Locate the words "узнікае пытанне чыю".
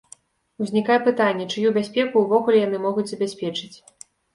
0.65-1.75